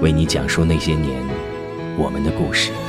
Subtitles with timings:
[0.00, 1.22] 为你讲述那些年
[1.96, 2.87] 我们的故事。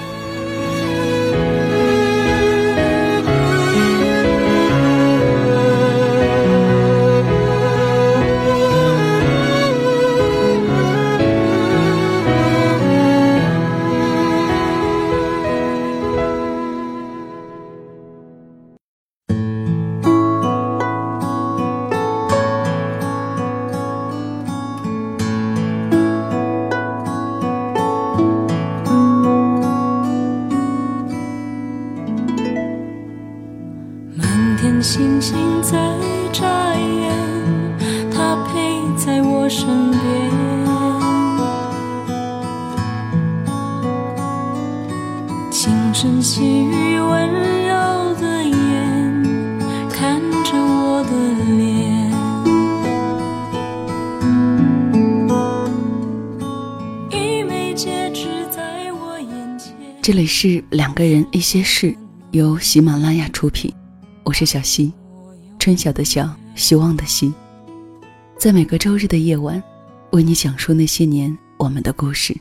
[60.09, 61.95] 这里是两个人一些事，
[62.31, 63.71] 由喜马拉雅出品。
[64.23, 64.91] 我是小溪，
[65.59, 67.31] 春晓的晓，希望的希，
[68.35, 69.61] 在每个周日的夜晚，
[70.09, 72.35] 为你讲述那些年我们的故事。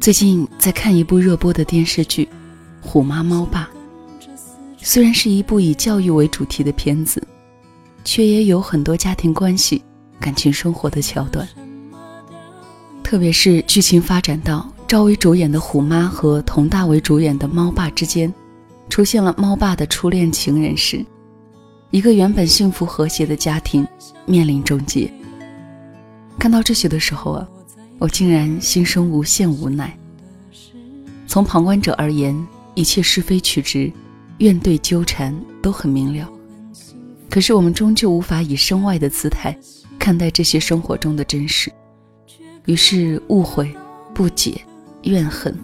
[0.00, 2.24] 最近在看一部热播的电视剧
[2.80, 3.68] 《虎妈猫爸》，
[4.78, 7.22] 虽然是一部以教育为主题的片子，
[8.02, 9.84] 却也有很多家庭关系、
[10.18, 11.46] 感情生活的桥段。
[13.04, 18.32] 特别是剧情发展到赵薇主演的虎妈和佟大为主演的猫爸之间。
[18.88, 21.04] 出现了猫爸的初恋情人时，
[21.90, 23.86] 一个原本幸福和谐的家庭
[24.24, 25.12] 面临终结。
[26.38, 27.46] 看到这些的时候啊，
[27.98, 29.94] 我竟然心生无限无奈。
[31.26, 32.34] 从旁观者而言，
[32.74, 33.92] 一切是非曲直、
[34.38, 36.26] 怨对纠缠都很明了。
[37.28, 39.54] 可是我们终究无法以身外的姿态
[39.98, 41.70] 看待这些生活中的真实，
[42.64, 43.70] 于是误会、
[44.14, 44.58] 不解、
[45.02, 45.54] 怨恨。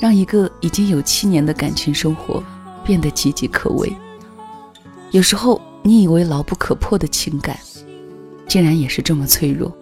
[0.00, 2.42] 让一个已经有七年的感情生活
[2.84, 3.96] 变得岌岌可危。
[5.12, 7.56] 有时候，你以为牢不可破的情感，
[8.48, 9.72] 竟然也是这么脆弱，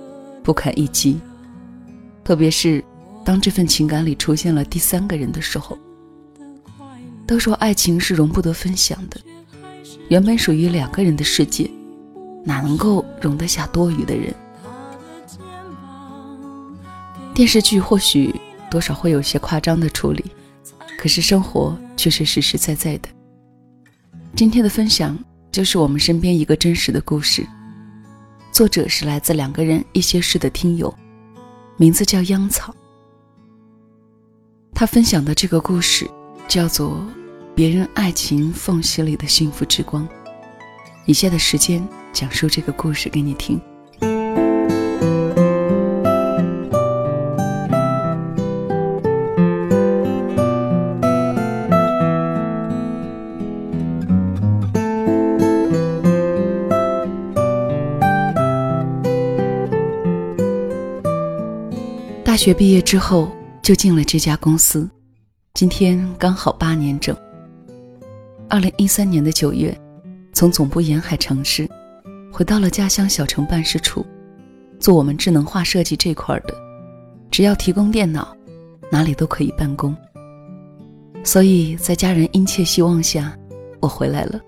[0.42, 1.19] 不堪一击。
[2.22, 2.84] 特别是
[3.24, 5.78] 当这份情感里出现了第三个人的时候。
[7.26, 9.19] 都说爱情是容不得分享的，
[10.08, 11.70] 原本属于两个人的世界，
[12.44, 14.34] 哪能够容得下多余的人？
[17.32, 18.38] 电视剧或许。
[18.70, 20.25] 多少会有些夸张的处理，
[20.97, 23.08] 可是生活却是实实在在的。
[24.36, 25.19] 今天的分享
[25.50, 27.44] 就是我们身边一个真实的故事，
[28.53, 30.94] 作者是来自两个人一些事的听友，
[31.76, 32.75] 名字叫秧草。
[34.72, 36.08] 他分享的这个故事
[36.48, 36.92] 叫做
[37.54, 40.08] 《别人爱情缝隙里的幸福之光》。
[41.06, 43.60] 以下的时间讲述这个故事给你听。
[62.40, 64.88] 学毕业之后就进了这家公司，
[65.52, 67.14] 今天刚好八年整。
[68.48, 69.78] 二零一三年的九月，
[70.32, 71.69] 从总部沿海城市
[72.32, 74.06] 回到了家乡小城办事处，
[74.78, 76.54] 做我们智能化设计这块的，
[77.31, 78.34] 只要提供电脑，
[78.90, 79.94] 哪里都可以办公。
[81.22, 83.36] 所以在家人殷切希望下，
[83.81, 84.40] 我回来了，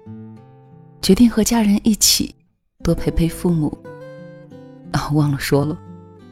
[1.02, 2.34] 决定和家人一起
[2.82, 3.76] 多陪陪父母。
[4.92, 5.78] 啊，忘了说了。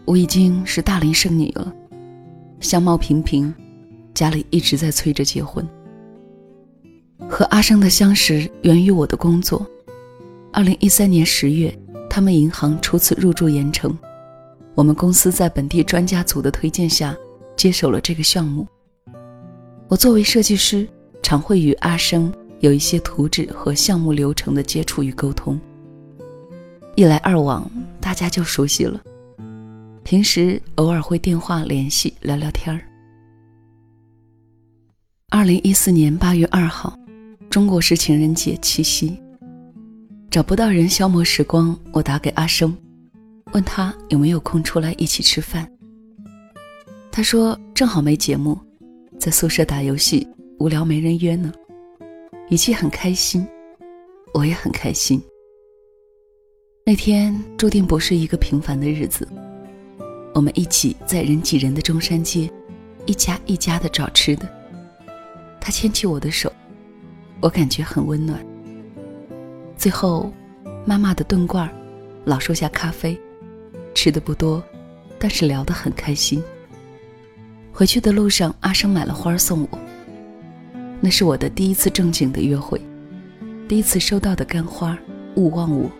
[0.04, 1.72] 我已经是大龄剩女了，
[2.58, 3.54] 相貌平平，
[4.14, 5.66] 家里一直在催着结婚。
[7.28, 9.64] 和阿生的相识源于我的工作。
[10.52, 11.72] 二零一三年十月，
[12.08, 13.96] 他们银行初次入驻盐城，
[14.74, 17.16] 我们公司在本地专家组的推荐下，
[17.56, 18.66] 接手了这个项目。
[19.86, 20.88] 我作为设计师，
[21.22, 25.60] 常会与阿生有一些图纸和项目流程的接触与沟通。
[26.96, 27.70] 一来二往，
[28.00, 29.00] 大家就熟悉了。
[30.10, 32.82] 平时偶尔会电话联系聊聊天儿。
[35.28, 36.98] 二零一四年八月二号，
[37.48, 39.16] 中国式情人节七夕。
[40.28, 42.76] 找不到人消磨时光，我打给阿生，
[43.52, 45.70] 问他有没有空出来一起吃饭。
[47.12, 48.58] 他说正好没节目，
[49.16, 50.26] 在宿舍打游戏，
[50.58, 51.52] 无聊没人约呢，
[52.48, 53.46] 语气很开心，
[54.34, 55.22] 我也很开心。
[56.84, 59.28] 那天注定不是一个平凡的日子，
[60.32, 62.50] 我们一起在人挤人的中山街，
[63.04, 64.48] 一家一家的找吃的。
[65.60, 66.52] 他牵起我的手，
[67.40, 68.38] 我感觉很温暖。
[69.76, 70.32] 最后，
[70.86, 71.70] 妈妈的炖罐儿
[72.24, 73.18] 老树下咖啡，
[73.94, 74.62] 吃的不多，
[75.18, 76.42] 但是聊得很开心。
[77.72, 79.78] 回去的路上，阿生买了花送我。
[81.00, 82.80] 那是我的第一次正经的约会，
[83.68, 84.96] 第一次收到的干花，
[85.34, 85.90] 勿忘我。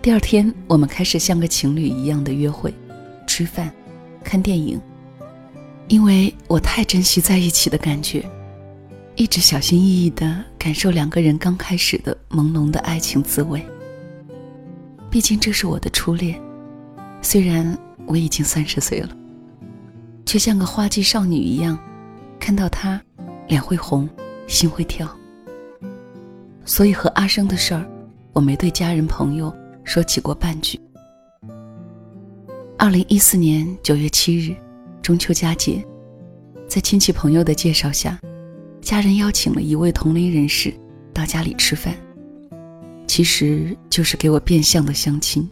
[0.00, 2.72] 第二天，我们开始像个情侣一样的约会，
[3.26, 3.70] 吃饭，
[4.22, 4.80] 看电影。
[5.88, 8.24] 因为我太珍惜在一起的感觉。
[9.16, 13.60] 一直小心翼翼地感受两个人刚开始的朦胧的爱情滋味。
[15.10, 16.40] 毕竟这是我的初恋，
[17.20, 19.10] 虽然我已经三十岁了，
[20.24, 21.76] 却像个花季少女一样，
[22.38, 23.00] 看到他，
[23.48, 24.08] 脸会红，
[24.46, 25.08] 心会跳。
[26.64, 27.84] 所以和阿生的事儿，
[28.32, 29.52] 我没对家人朋友
[29.88, 30.78] 说起过半句。
[32.76, 34.54] 二零一四年九月七日，
[35.00, 35.82] 中秋佳节，
[36.68, 38.20] 在亲戚朋友的介绍下。
[38.82, 40.72] 家人邀请了一位同龄人士
[41.14, 41.94] 到家里吃饭，
[43.06, 45.48] 其实就是给我变相的相亲。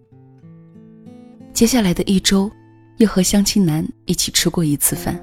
[1.55, 2.51] 接下来的一周，
[2.99, 5.19] 又和相亲男一起吃过一次饭，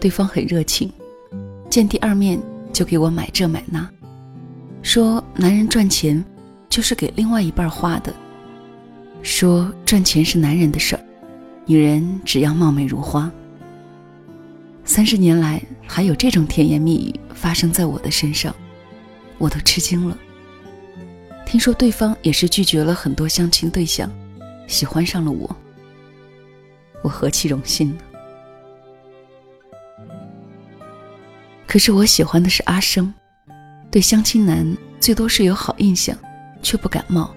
[0.00, 0.92] 对方很热情，
[1.70, 2.40] 见第二面
[2.72, 3.88] 就给我买这买那，
[4.82, 6.22] 说男人赚钱
[6.70, 8.14] 就是给另外一半花的，
[9.22, 11.04] 说赚钱是男人的事儿，
[11.66, 13.30] 女人只要貌美如花。
[14.84, 18.54] 三十年来，还有这种甜言蜜语发生在我的身上，
[19.36, 20.16] 我都吃惊了。
[21.44, 24.08] 听说对方也是拒绝了很多相亲对象，
[24.68, 25.54] 喜欢上了我，
[27.02, 27.98] 我何其荣幸呢！
[31.66, 33.12] 可是我喜欢的是阿生，
[33.90, 36.16] 对相亲男最多是有好印象，
[36.62, 37.34] 却不感冒。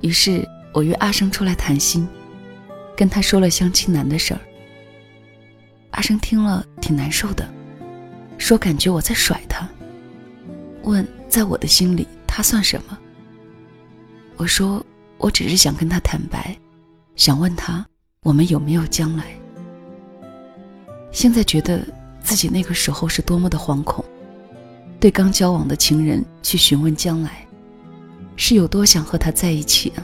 [0.00, 2.06] 于是我约阿生出来谈心，
[2.96, 4.40] 跟他说了相亲男的事儿。
[5.90, 7.48] 阿生听了挺难受的，
[8.36, 9.68] 说感觉我在甩他，
[10.82, 12.98] 问在我的心里他算什么？
[14.36, 14.84] 我说
[15.18, 16.56] 我只是想跟他坦白，
[17.14, 17.86] 想问他
[18.22, 19.26] 我们有没有将来。
[21.12, 21.80] 现在觉得
[22.20, 24.04] 自己那个时候是多么的惶恐，
[24.98, 27.46] 对刚交往的情人去询问将来，
[28.36, 30.02] 是有多想和他在一起啊？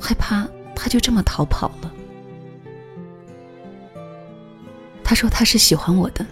[0.00, 1.92] 害怕他就这么逃跑了。
[5.04, 6.24] 他说他是喜欢我的，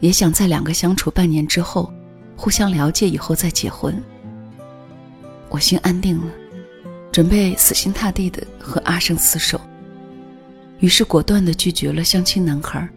[0.00, 1.92] 也想在两个相处半年之后，
[2.36, 4.00] 互相了解以后再结婚。
[5.48, 6.32] 我心安定了，
[7.10, 9.60] 准备死心塌地的和阿生厮守。
[10.78, 12.88] 于是果断的拒绝了相亲男孩，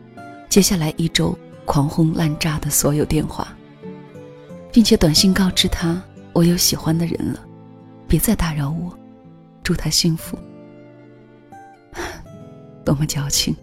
[0.47, 3.47] 接下来一周狂轰滥炸的所有电话，
[4.71, 6.01] 并且短信告知他
[6.33, 7.45] 我有喜欢的人了，
[8.07, 8.98] 别再打扰我，
[9.63, 10.38] 祝他幸福。
[12.86, 13.55] 多么矫情！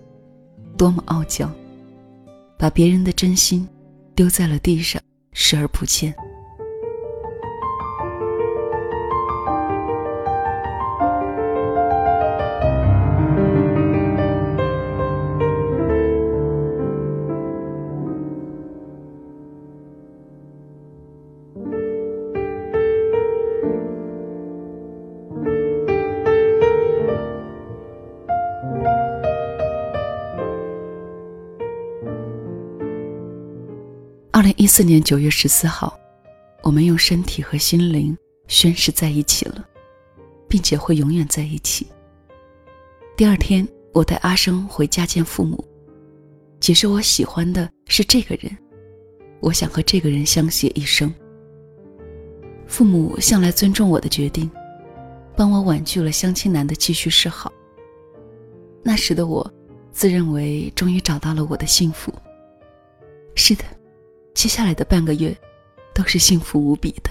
[0.77, 1.51] 多么傲娇，
[2.59, 3.67] 把别人的真心
[4.15, 5.01] 丢在了地上，
[5.33, 6.15] 视而不见。
[34.77, 35.99] 四年九月十四号，
[36.63, 38.15] 我们用身体和心灵
[38.47, 39.67] 宣誓在一起了，
[40.47, 41.87] 并且会永远在一起。
[43.17, 45.65] 第二天，我带阿生回家见父母，
[46.61, 48.55] 解释我喜欢的是这个人，
[49.41, 51.11] 我想和这个人相携一生。
[52.67, 54.51] 父母向来尊重我的决定，
[55.35, 57.51] 帮我婉拒了相亲男的继续示好。
[58.83, 59.51] 那时的我，
[59.91, 62.13] 自认为终于找到了我的幸福。
[63.35, 63.65] 是的。
[64.37, 65.35] 接下来的半个月，
[65.95, 67.11] 都是幸福无比的。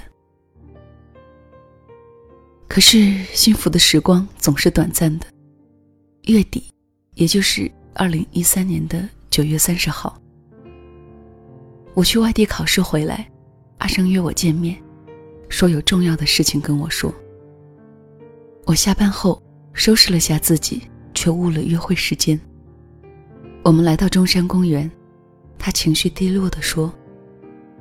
[2.68, 5.26] 可是幸福的时光总是短暂的。
[6.26, 6.64] 月底，
[7.16, 10.22] 也就是二零一三年的九月三十号，
[11.96, 13.28] 我去外地考试回来，
[13.80, 14.80] 阿生约我见面，
[15.50, 17.12] 说有重要的事情跟我说。
[18.68, 19.42] 我下班后
[19.74, 20.84] 收拾了下自己，
[21.16, 22.40] 却误了约会时间。
[23.64, 24.90] 我们来到中山公园，
[25.58, 26.94] 他情绪低落地说：“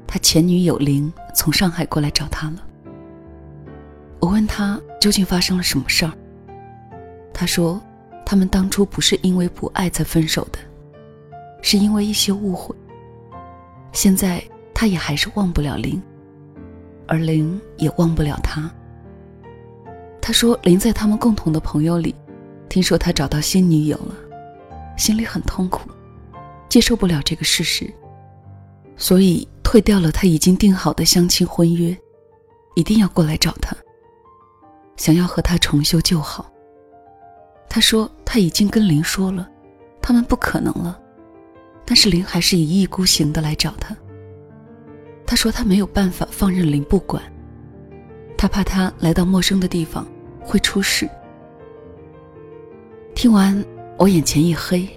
[0.06, 2.56] 他前女友林从上海过来找他了。”
[4.20, 6.12] 我问他究竟发生了什么事儿，
[7.32, 7.80] 他说。
[8.26, 10.58] 他们当初不是因为不爱才分手的，
[11.60, 12.74] 是因为一些误会。
[13.92, 14.42] 现在
[14.72, 16.02] 他也还是忘不了林，
[17.06, 18.68] 而林也忘不了他。
[20.22, 22.14] 他说林在他们共同的朋友里，
[22.66, 24.14] 听说他找到新女友了，
[24.96, 25.90] 心里很痛苦，
[26.70, 27.92] 接受不了这个事实，
[28.96, 31.98] 所以退掉了他已经定好的相亲婚约，
[32.76, 33.76] 一定要过来找他，
[34.96, 36.48] 想要和他重修旧好。
[37.68, 39.50] 他说他已经跟林说了，
[40.00, 40.96] 他们不可能了，
[41.84, 43.96] 但是林还是一意孤行的来找他。
[45.26, 47.20] 他说他没有办法放任林不管，
[48.38, 50.06] 他怕他来到陌生的地方
[50.40, 51.10] 会出事。
[53.12, 53.60] 听完，
[53.98, 54.88] 我眼前一黑，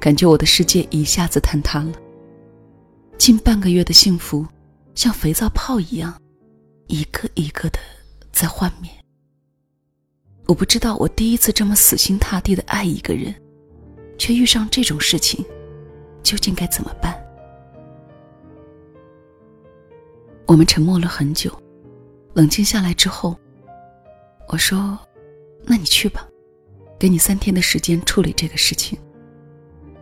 [0.00, 1.92] 感觉我的世界一下子坍塌了。
[3.18, 4.46] 近半个月的幸福，
[4.94, 6.18] 像肥皂泡一样，
[6.86, 7.78] 一个一个的
[8.32, 8.88] 在幻灭。
[10.46, 13.34] 我不知道，我第一次这么死心塌地的爱一个人，
[14.16, 15.44] 却遇上这种事情，
[16.22, 17.14] 究竟该怎么办？
[20.46, 21.52] 我们沉默了很久，
[22.34, 23.36] 冷静下来之后，
[24.46, 24.96] 我说
[25.66, 26.26] ：“那你去吧，
[26.98, 28.96] 给你三天的时间处理这个事情。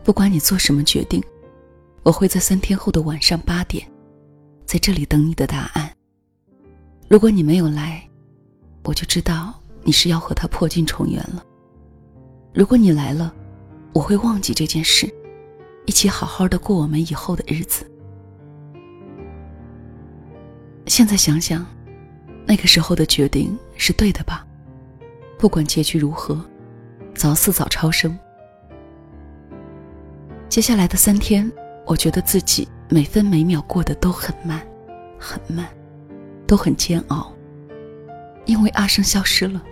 [0.04, 1.20] 不管你做什么决定，
[2.06, 3.84] 我会在三天后的晚上八点，
[4.64, 5.90] 在这里等你的答案。
[7.08, 8.00] 如果你没有来，
[8.84, 11.44] 我就知道。”你是要和他破镜重圆了。
[12.52, 13.32] 如果你来了，
[13.92, 15.08] 我会忘记这件事，
[15.84, 17.88] 一起好好的过我们以后的日子。
[20.86, 21.64] 现在想想，
[22.44, 24.44] 那个时候的决定是对的吧？
[25.38, 26.44] 不管结局如何，
[27.14, 28.18] 早死早超生。
[30.48, 31.48] 接下来的三天，
[31.86, 34.60] 我觉得自己每分每秒过得都很慢，
[35.18, 35.66] 很慢，
[36.46, 37.32] 都很煎熬，
[38.44, 39.62] 因为阿生消失了。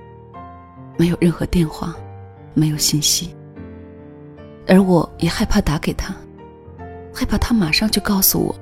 [0.97, 1.93] 没有任何电话，
[2.55, 3.35] 没有信息，
[4.69, 6.15] 而我也害怕打给他，
[7.13, 8.55] 害怕他马上就告诉我，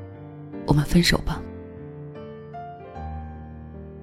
[0.66, 1.42] 我们分手吧。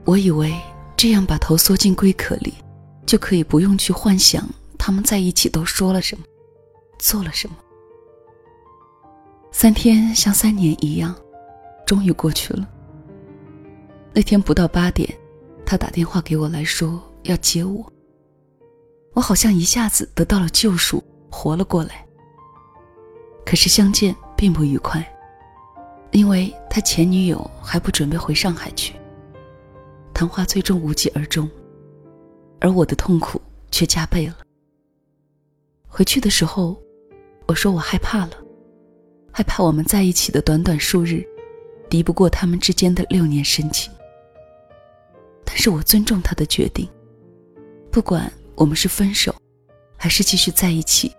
[0.06, 0.54] 我以为
[0.96, 2.54] 这样把头缩进龟壳里，
[3.08, 6.24] 就可以不用去幻想他们在一起都说了什么，
[7.00, 7.56] 做了什么。
[9.52, 11.16] 三天像三年一样，
[11.86, 12.70] 终于过去了。
[14.14, 15.12] 那天不到八点，
[15.66, 17.92] 他打电话给我来说要接我。
[19.14, 22.06] 我好像一下子得到了救赎，活了过来。
[23.46, 25.04] 可是相见并不愉快，
[26.12, 28.94] 因为他前女友还不准备回上海去。
[30.14, 31.50] 谈话最终无疾而终，
[32.60, 33.42] 而我的痛苦
[33.72, 34.38] 却加倍了。
[35.88, 36.80] 回去的时候，
[37.48, 38.32] 我说我害怕了，
[39.40, 41.26] 害怕我们在一起的短短数日，
[41.90, 43.90] 敌不过他们之间的六年深情。
[45.46, 46.86] 但是我尊重他的决定，
[47.90, 48.30] 不管。
[48.54, 49.34] 我们是分手，
[49.96, 51.16] 还是继续在一起？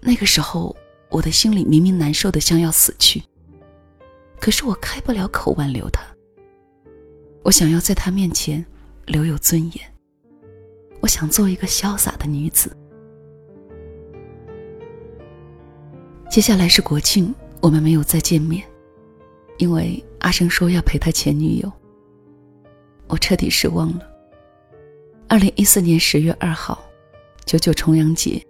[0.00, 0.74] 那个时候，
[1.08, 3.22] 我的心里明明难受的像要死去，
[4.40, 6.02] 可是我开不了口挽留他。
[7.44, 8.66] 我想要在他面前
[9.06, 9.94] 留有尊严，
[10.98, 12.76] 我想做一个潇洒的女子。
[16.34, 18.66] 接下来是国庆，我们没有再见面，
[19.58, 21.72] 因为阿生说要陪他前女友。
[23.06, 24.00] 我彻底失望了。
[25.28, 26.84] 二零一四年十月二号，
[27.46, 28.44] 九九重阳节，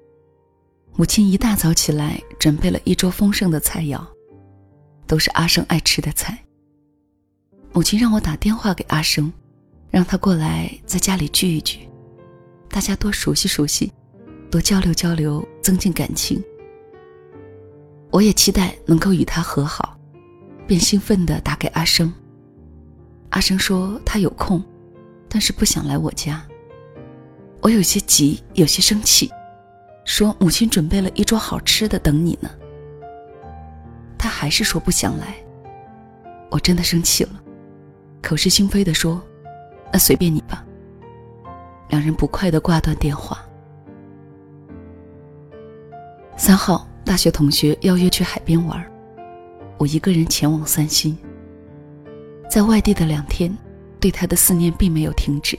[0.97, 4.03] 母亲一大早起来准备了一桌丰盛的菜肴，
[5.07, 6.43] 都是阿生爱吃的菜。
[7.75, 9.31] 母亲让我打电话给阿生，
[9.91, 11.81] 让他过来在家里聚一聚，
[12.71, 13.93] 大家多熟悉熟悉，
[14.51, 16.43] 多交流交流，增进感情。
[18.15, 19.99] 我也期待能够与他和好，
[20.69, 22.15] 便兴奋地打给阿生。
[23.31, 24.63] 阿生说他有空，
[25.29, 26.41] 但是不想来我家。
[27.61, 29.29] 我有些急，有些生气，
[30.05, 32.49] 说母亲准备了一桌好吃的等你呢。
[34.17, 35.35] 他还是说不想来，
[36.53, 37.43] 我真的生气了，
[38.23, 39.21] 口是心非的说
[39.93, 40.65] ：“那随便你吧。”
[41.91, 43.45] 两人不快的挂断电话。
[46.37, 48.83] 三号，大学同学邀约去海边玩，
[49.79, 51.17] 我一个人前往三星。
[52.51, 53.55] 在外地的两天，
[54.01, 55.59] 对他的思念并没有停止，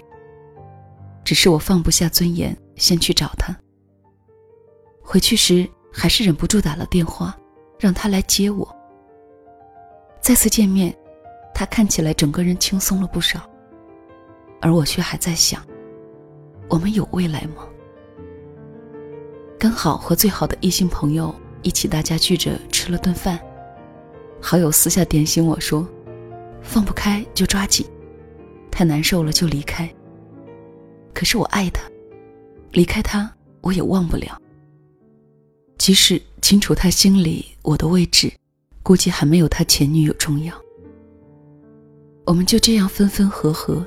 [1.24, 3.56] 只是我放不下尊严，先去找他。
[5.04, 7.38] 回去时还是忍不住打了电话，
[7.80, 8.68] 让他来接我。
[10.20, 10.96] 再次见面，
[11.54, 13.48] 他看起来整个人轻松了不少，
[14.62, 15.64] 而我却还在想：
[16.70, 17.68] 我们有未来吗？
[19.58, 23.40] 刚好和最好的异性朋友一起，大家聚着吃了顿饭。
[24.42, 25.88] 好友私下点醒我说
[26.62, 27.86] ：“放不开就抓紧，
[28.70, 29.90] 太难受了就离开。”
[31.14, 31.82] 可是我爱他，
[32.74, 34.40] 离开他我也忘不了。
[35.78, 38.32] 即使清楚他心里我的位置，
[38.84, 40.54] 估计还没有他前女友重要。
[42.26, 43.86] 我们就这样分分合合，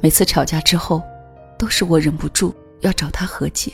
[0.00, 1.02] 每次吵架之后，
[1.58, 3.72] 都是我忍不住要找他和解。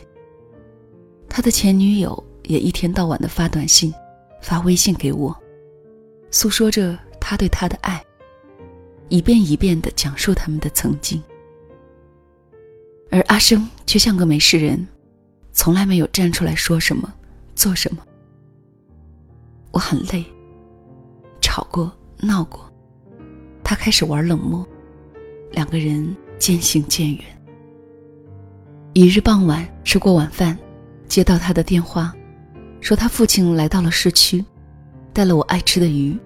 [1.31, 3.95] 他的前女友也一天到晚的发短信、
[4.43, 5.35] 发微信给我，
[6.33, 8.05] 诉说着他对他的爱，
[9.09, 11.23] 一遍一遍的讲述他们的曾经。
[13.13, 14.87] 而阿生却像个没事人，
[15.53, 17.13] 从来没有站出来说什么、
[17.55, 18.03] 做什么。
[19.71, 20.25] 我很累，
[21.41, 22.69] 吵过、闹过，
[23.63, 24.67] 他开始玩冷漠，
[25.53, 27.25] 两个人渐行渐远。
[28.95, 30.59] 一日傍晚，吃过晚饭。
[31.11, 32.15] 接到他的电话，
[32.81, 34.45] 说他父亲来到了市区，
[35.13, 36.17] 带了我爱吃的鱼，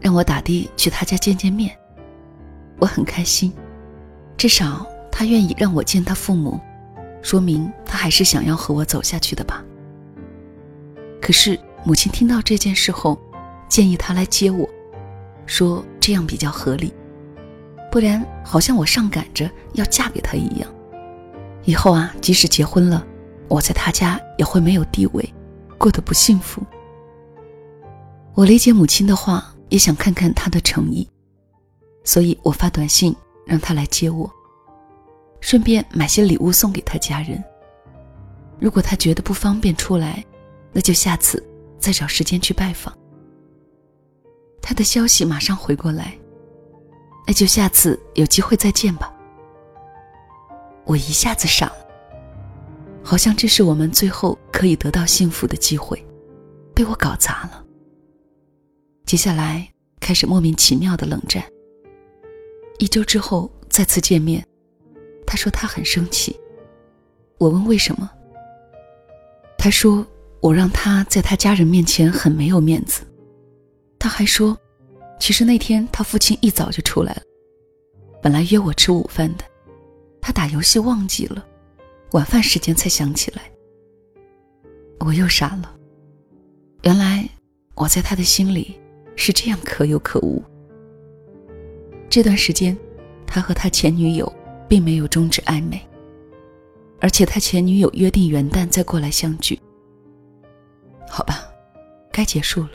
[0.00, 1.70] 让我打的去他家见见面。
[2.80, 3.52] 我很开心，
[4.36, 6.58] 至少他愿意让我见他父母，
[7.22, 9.64] 说明他还是想要和我走下去的吧。
[11.22, 13.16] 可是母亲听到这件事后，
[13.68, 14.68] 建议他来接我，
[15.46, 16.92] 说这样比较合理，
[17.92, 20.68] 不然好像我上赶着要嫁给他一样，
[21.62, 23.06] 以后啊，即使结婚了。
[23.50, 25.34] 我在他家也会没有地位，
[25.76, 26.62] 过得不幸福。
[28.34, 31.06] 我理解母亲的话，也想看看他的诚意，
[32.04, 33.14] 所以我发短信
[33.44, 34.30] 让他来接我，
[35.40, 37.42] 顺便买些礼物送给他家人。
[38.60, 40.24] 如果他觉得不方便出来，
[40.72, 41.44] 那就下次
[41.80, 42.96] 再找时间去拜访。
[44.62, 46.16] 他的消息马上回过来，
[47.26, 49.12] 那就下次有机会再见吧。
[50.84, 51.79] 我一下子傻了。
[53.02, 56.04] 好像这是我们最后可以得到幸福的机会，
[56.74, 57.64] 被我搞砸了。
[59.04, 61.42] 接下来开始莫名其妙的冷战。
[62.78, 64.46] 一周之后再次见面，
[65.26, 66.38] 他说他很生气。
[67.38, 68.08] 我问为什么，
[69.58, 70.06] 他说
[70.40, 73.02] 我让他在他家人面前很没有面子。
[73.98, 74.56] 他还说，
[75.18, 77.22] 其实那天他父亲一早就出来了，
[78.22, 79.44] 本来约我吃午饭的，
[80.20, 81.46] 他打游戏忘记了。
[82.12, 83.42] 晚饭时间才想起来，
[84.98, 85.76] 我又傻了。
[86.82, 87.28] 原来
[87.74, 88.78] 我在他的心里
[89.14, 90.42] 是这样可有可无。
[92.08, 92.76] 这段时间，
[93.26, 94.30] 他和他前女友
[94.68, 95.80] 并没有终止暧昧，
[97.00, 99.56] 而且他前女友约定元旦再过来相聚。
[101.08, 101.44] 好吧，
[102.10, 102.70] 该结束了。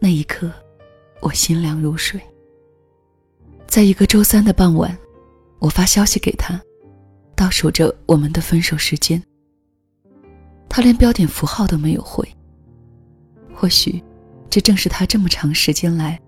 [0.00, 0.50] 那一刻，
[1.20, 2.20] 我心凉如水。
[3.66, 4.96] 在一个周三的傍晚，
[5.60, 6.60] 我发消息给他。
[7.36, 9.22] 倒数着我们的分手时间，
[10.68, 12.26] 他连标点符号都没有回。
[13.52, 14.02] 或许，
[14.48, 16.18] 这正是他这么长时间来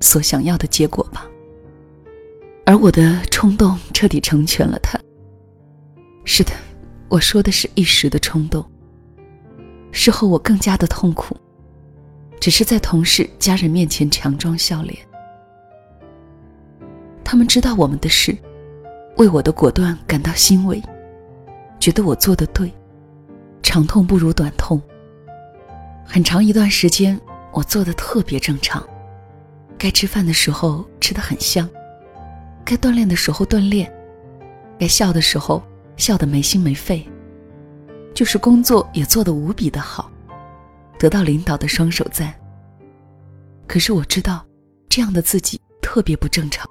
[0.00, 1.26] 所想要的结果吧。
[2.66, 4.98] 而我的冲动彻底成全了他。
[6.24, 6.52] 是的，
[7.08, 8.64] 我说的是一时的冲动。
[9.92, 11.36] 事后我更加的痛苦，
[12.40, 14.98] 只是在同事、家人面前强装笑脸。
[17.22, 18.36] 他们知道我们的事。
[19.16, 20.82] 为我的果断感到欣慰，
[21.78, 22.72] 觉得我做的对，
[23.62, 24.80] 长痛不如短痛。
[26.04, 27.18] 很长一段时间，
[27.52, 28.84] 我做的特别正常，
[29.78, 31.68] 该吃饭的时候吃的很香，
[32.64, 33.90] 该锻炼的时候锻炼，
[34.78, 35.62] 该笑的时候
[35.96, 37.08] 笑得没心没肺，
[38.14, 40.10] 就是工作也做得无比的好，
[40.98, 42.34] 得到领导的双手赞。
[43.68, 44.44] 可是我知道，
[44.88, 46.68] 这样的自己特别不正常，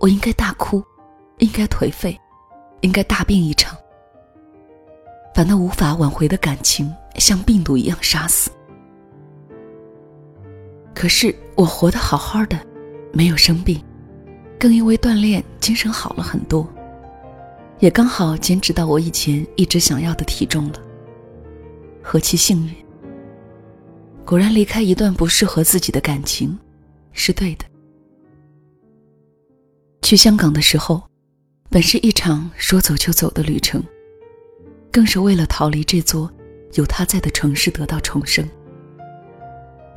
[0.00, 0.84] 我应该大哭。
[1.38, 2.18] 应该颓废，
[2.80, 3.76] 应该大病一场，
[5.34, 8.50] 把那无法挽回的感情像病毒一样杀死。
[10.94, 12.58] 可是我活得好好的，
[13.12, 13.82] 没有生病，
[14.58, 16.66] 更因为锻炼精神好了很多，
[17.80, 20.80] 也刚好减脂到我以前一直想要的体重了。
[22.00, 22.74] 何其幸运！
[24.24, 26.56] 果然离开一段不适合自己的感情，
[27.12, 27.64] 是对的。
[30.02, 31.02] 去香港的时候。
[31.70, 33.82] 本是一场说走就走的旅程，
[34.92, 36.30] 更是为了逃离这座
[36.74, 38.48] 有他在的城市得到重生。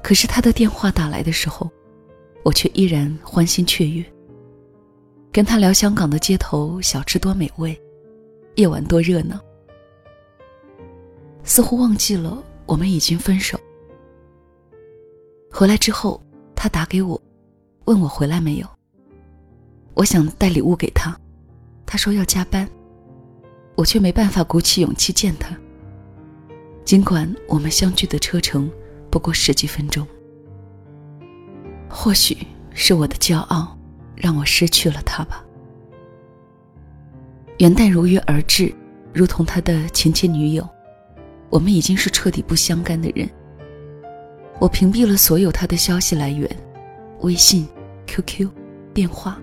[0.01, 1.69] 可是他的电话打来的时候，
[2.43, 4.03] 我却依然欢欣雀跃。
[5.32, 7.80] 跟他聊香港的街头小吃多美味，
[8.56, 9.39] 夜晚多热闹，
[11.43, 13.60] 似乎忘记了我们已经分手。
[15.51, 16.23] 回来之后，
[16.56, 17.21] 他打给我，
[17.86, 18.67] 问我回来没有。
[19.93, 21.15] 我想带礼物给他，
[21.88, 22.69] 他说要加班，
[23.73, 25.58] 我却没办法鼓起勇气见他。
[26.86, 28.69] 尽管我们相距的车程
[29.10, 30.06] 不过十几分钟，
[31.89, 32.38] 或许
[32.76, 33.73] 是我的骄傲。
[34.19, 35.45] 让我失去了他吧。
[37.60, 38.73] 元旦如约而至，
[39.13, 40.67] 如同他的前前女友，
[41.52, 43.30] 我们已经是彻底不相干的人。
[44.60, 46.50] 我屏蔽了所有他的消息来源，
[47.19, 47.67] 微信、
[48.08, 48.50] QQ、
[48.91, 49.39] 电话，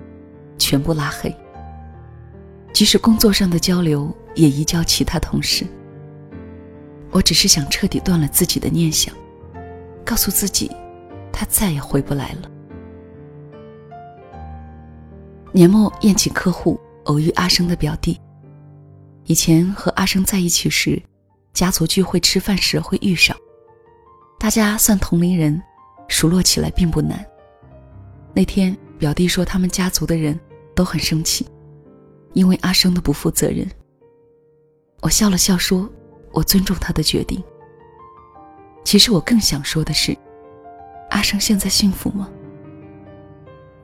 [0.58, 1.32] 全部拉黑。
[2.74, 5.64] 即使工作上的交流也移交其他同事。
[7.12, 9.14] 我只是想彻底断了自己的念想，
[10.04, 10.68] 告诉自己，
[11.32, 12.50] 他再也回不来了。
[15.52, 18.20] 年末宴请客户，偶遇阿生的表弟。
[19.26, 21.00] 以前和阿生在一起时，
[21.52, 23.36] 家族聚会吃饭时会遇上，
[24.36, 25.62] 大家算同龄人，
[26.08, 27.24] 熟络起来并不难。
[28.34, 30.38] 那天表弟说他们家族的人
[30.74, 31.46] 都很生气，
[32.34, 33.66] 因为阿生的不负责任。
[35.00, 35.90] 我笑了笑说
[36.32, 37.42] ：“我尊重他的决定。”
[38.84, 40.16] 其实我更想说的是，
[41.10, 42.28] 阿生现在幸福吗？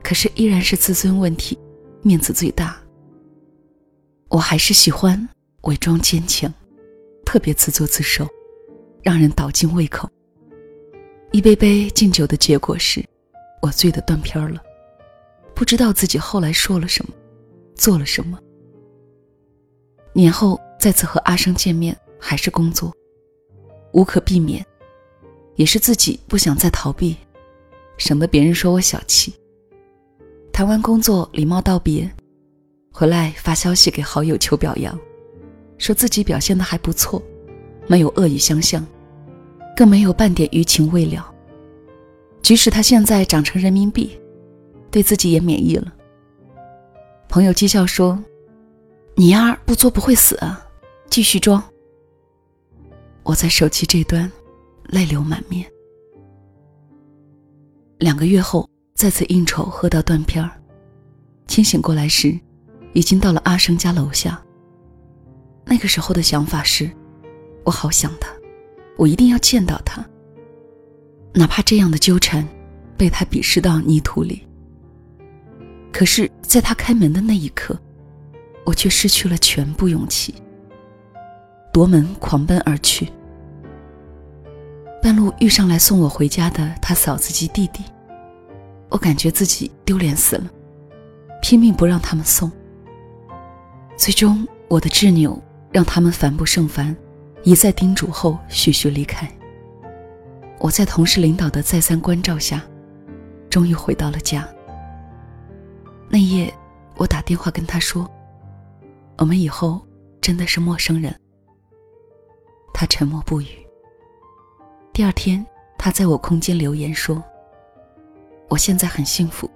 [0.03, 1.57] 可是依然是自尊问题，
[2.03, 2.79] 面子最大。
[4.29, 5.27] 我还是喜欢
[5.63, 6.53] 伪装坚强，
[7.25, 8.27] 特别自作自受，
[9.01, 10.09] 让人倒尽胃口。
[11.31, 13.03] 一杯杯敬酒的结果是，
[13.61, 14.61] 我醉得断片了，
[15.53, 17.13] 不知道自己后来说了什么，
[17.75, 18.39] 做了什么。
[20.13, 22.93] 年后再次和阿生见面，还是工作，
[23.93, 24.65] 无可避免，
[25.55, 27.15] 也是自己不想再逃避，
[27.97, 29.33] 省得别人说我小气。
[30.51, 32.11] 谈完工作，礼貌道别，
[32.91, 34.99] 回来发消息给好友求表扬，
[35.77, 37.23] 说自己表现的还不错，
[37.87, 38.85] 没有恶语相向，
[39.77, 41.33] 更没有半点余情未了。
[42.41, 44.19] 即使他现在长成人民币，
[44.89, 45.93] 对自己也免疫了。
[47.31, 48.21] 朋友讥笑说
[49.15, 50.61] ：“你丫不作不会死啊，
[51.09, 51.63] 继续装。”
[53.23, 54.29] 我在手机这端，
[54.89, 55.65] 泪流满面。
[57.97, 58.69] 两个月后。
[58.93, 60.51] 再次应酬喝到断片儿，
[61.47, 62.39] 清醒过来时，
[62.93, 64.39] 已经到了阿生家楼下。
[65.65, 66.91] 那个时候的想法是，
[67.63, 68.29] 我好想他，
[68.97, 70.05] 我一定要见到他。
[71.33, 72.47] 哪怕这样的纠缠，
[72.95, 74.45] 被他鄙视到泥土里。
[75.91, 77.77] 可是，在他开门的那一刻，
[78.65, 80.33] 我却失去了全部勇气，
[81.73, 83.09] 夺门狂奔而去。
[85.01, 87.83] 半路遇上来送我回家的他嫂子及弟弟。
[88.89, 90.49] 我感觉自己丢脸死了，
[91.41, 92.51] 拼命不让他们送。
[93.97, 96.95] 最终，我的执拗让他们烦不胜烦，
[97.43, 99.29] 一再叮嘱后，徐徐离开。
[100.59, 102.61] 我在同事领导的再三关照下，
[103.49, 104.47] 终于回到了家。
[106.13, 106.53] 那夜，
[106.97, 108.05] 我打电话跟他说
[109.17, 109.79] ：“我们以后
[110.19, 111.17] 真的是陌生人。”
[112.73, 113.47] 他沉默不语。
[114.91, 115.45] 第二天，
[115.77, 117.23] 他在我空间留言说。
[118.49, 119.49] 我现在很幸福，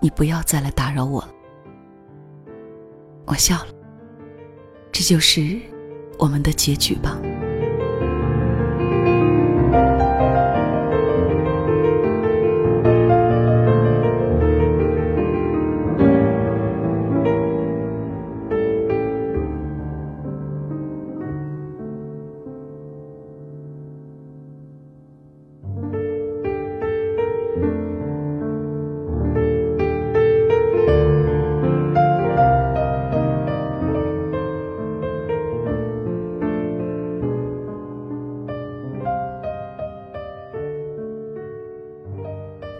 [0.00, 1.30] 你不要再来打扰我了。
[3.26, 3.68] 我笑了，
[4.90, 5.60] 这就是
[6.18, 7.16] 我们的结局吧。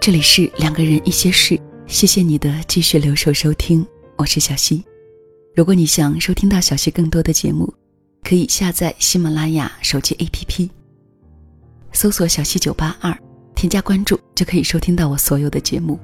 [0.07, 4.85] 这里是两个人一些事，谢谢你的继续留守收听，我是小溪。
[5.53, 7.75] 如果你想收听到小溪更多的节目，
[8.23, 10.71] 可以下载喜马拉雅手机 APP，
[11.91, 13.19] 搜索“小溪九八二”，
[13.57, 15.99] 添加关注就可以收听到我所有的节目。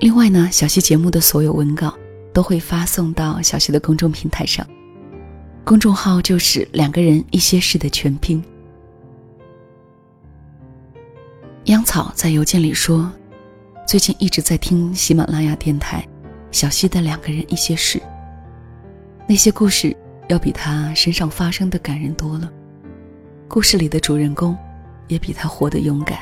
[0.00, 1.96] 另外呢，小溪节目的所有文稿
[2.34, 4.68] 都会发送到小溪的公众平台上，
[5.64, 8.44] 公众号就是“两个人一些事”的全拼。
[11.64, 13.10] 央草在邮件里说。
[13.90, 16.06] 最近一直在听喜马拉雅电台，
[16.52, 18.00] 小溪的两个人一些事。
[19.28, 19.96] 那些故事
[20.28, 22.48] 要比他身上发生的感人多了，
[23.48, 24.56] 故事里的主人公
[25.08, 26.20] 也比他活得勇敢，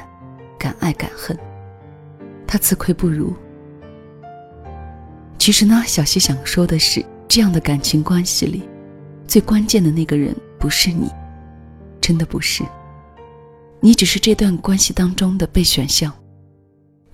[0.59, 1.39] 敢爱敢恨。
[2.47, 3.35] 他自愧不如。
[5.39, 8.67] 其实呢，小溪想说的是，这样的感情关系里，
[9.27, 11.11] 最关键的那个人不是你，
[12.01, 12.65] 真的不是。
[13.79, 16.11] 你只是这段关系当中的备选项，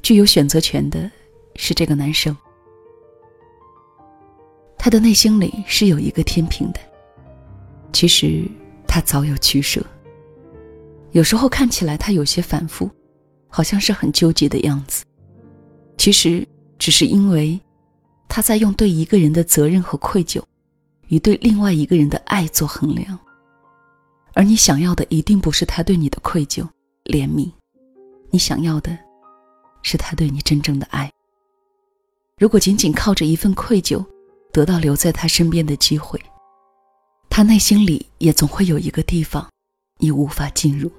[0.05, 1.11] 具有选择权的
[1.57, 2.37] 是这个男生。
[4.77, 6.81] 他的内心里是有一个天平的，
[7.91, 8.45] 其实
[8.87, 9.83] 他早有取舍。
[11.13, 12.91] 有时候看起来他有些反复，
[13.49, 15.07] 好像是很纠结的样子，
[15.97, 16.47] 其实
[16.79, 17.59] 只是因为
[18.29, 20.43] 他在用对一个人的责任和愧疚，
[21.09, 23.19] 与对另外一个人的爱做衡量。
[24.35, 26.63] 而你想要的一定不是他对你的愧疚、
[27.07, 27.51] 怜悯，
[28.31, 28.99] 你想要的，
[29.85, 31.09] 是他对你真正的爱。
[32.37, 34.05] 如果仅仅靠着一份愧疚，
[34.53, 36.21] 得到留在他身边的机会，
[37.31, 39.49] 他内心里也总会有一个地方，
[39.99, 40.91] 你无法进入。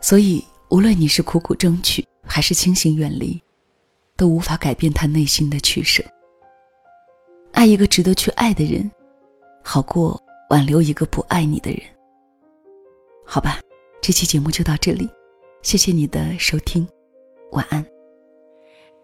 [0.00, 3.42] 所以，无论你是苦苦争取，还是清醒远离，
[4.16, 6.02] 都无法改变他内心的取舍。
[7.52, 8.88] 爱一个值得去爱的人，
[9.64, 11.80] 好过挽留一个不爱你的人。
[13.26, 13.58] 好吧，
[14.00, 15.08] 这期节目就到这里，
[15.62, 16.86] 谢谢你的收听，
[17.52, 17.84] 晚安。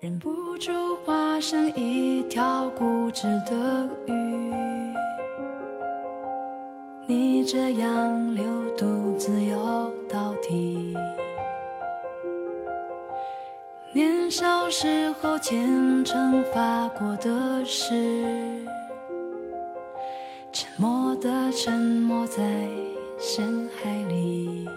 [0.01, 0.73] 忍不住
[1.05, 4.13] 化身一条固执的鱼，
[7.07, 8.45] 你这样流
[8.77, 10.95] 独自游到底。
[13.93, 18.65] 年少时候虔诚发过的誓，
[20.53, 22.43] 沉默的沉默在。
[23.19, 24.69] 深海里，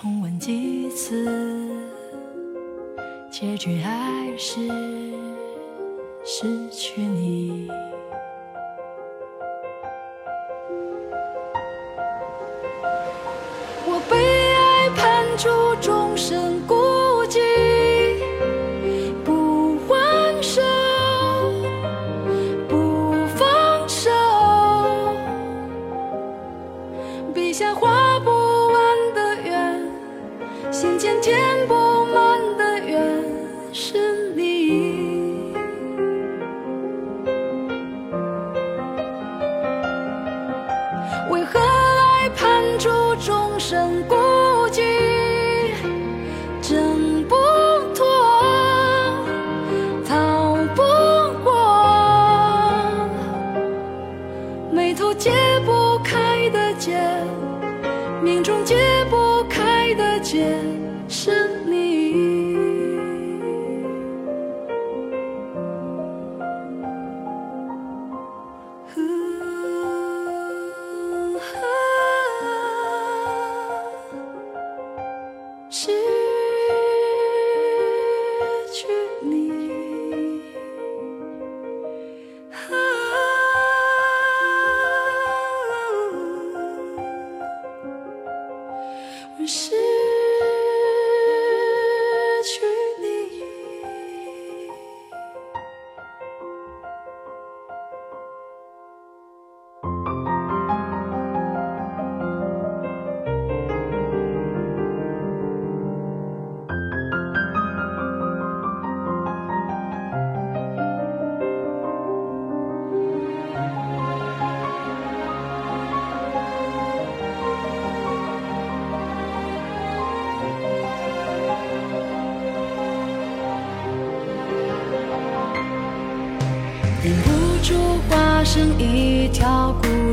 [0.00, 1.28] 重温几次，
[3.30, 4.66] 结局还是
[6.24, 7.68] 失去你。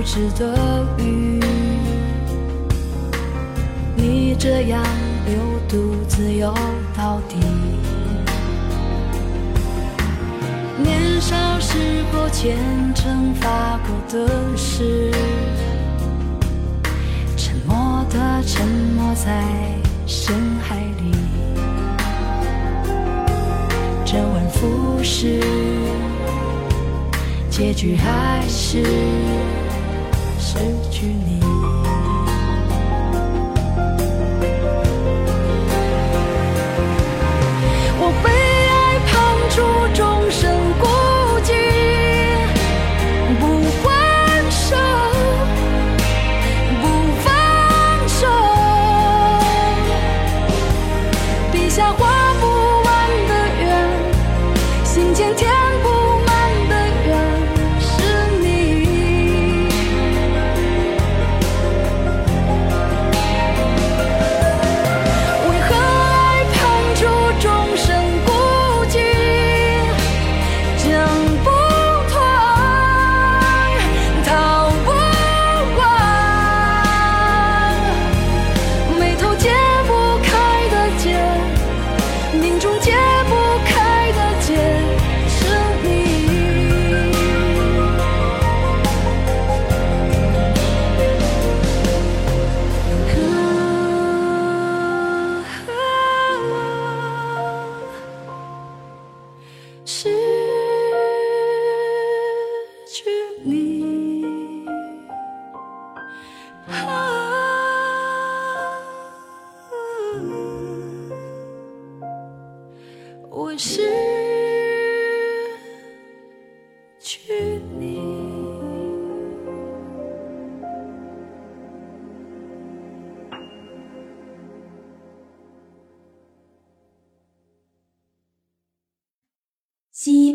[0.08, 1.40] 条固执的鱼，
[3.98, 4.82] 你这样
[5.26, 5.36] 流
[5.68, 6.54] 独自游
[6.96, 7.36] 到底。
[10.82, 11.78] 年少时
[12.12, 12.58] 候虔
[12.96, 15.12] 诚发过的誓，
[17.36, 19.44] 沉默的沉没在
[20.06, 21.12] 深海里，
[24.06, 25.42] 周而复始。
[27.50, 28.84] 结局还是
[30.58, 31.87] 失去你。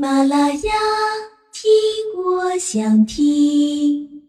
[0.03, 0.73] 马拉雅，
[1.53, 1.71] 听
[2.25, 4.21] 我想听。